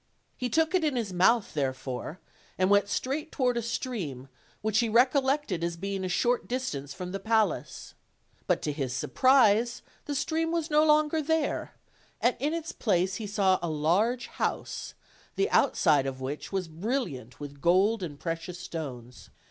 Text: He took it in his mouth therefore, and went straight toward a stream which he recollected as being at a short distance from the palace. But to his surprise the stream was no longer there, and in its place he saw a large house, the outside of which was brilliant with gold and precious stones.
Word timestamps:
He 0.35 0.49
took 0.49 0.73
it 0.73 0.83
in 0.83 0.95
his 0.95 1.13
mouth 1.13 1.53
therefore, 1.53 2.19
and 2.57 2.71
went 2.71 2.87
straight 2.89 3.31
toward 3.31 3.55
a 3.55 3.61
stream 3.61 4.29
which 4.63 4.79
he 4.79 4.89
recollected 4.89 5.63
as 5.63 5.77
being 5.77 6.01
at 6.03 6.07
a 6.07 6.09
short 6.09 6.47
distance 6.47 6.91
from 6.91 7.11
the 7.11 7.19
palace. 7.19 7.93
But 8.47 8.63
to 8.63 8.71
his 8.71 8.95
surprise 8.95 9.83
the 10.05 10.15
stream 10.15 10.51
was 10.51 10.71
no 10.71 10.83
longer 10.83 11.21
there, 11.21 11.75
and 12.19 12.35
in 12.39 12.51
its 12.51 12.71
place 12.71 13.17
he 13.17 13.27
saw 13.27 13.59
a 13.61 13.69
large 13.69 14.25
house, 14.25 14.95
the 15.35 15.51
outside 15.51 16.07
of 16.07 16.19
which 16.19 16.51
was 16.51 16.67
brilliant 16.67 17.39
with 17.39 17.61
gold 17.61 18.01
and 18.01 18.19
precious 18.19 18.57
stones. 18.59 19.29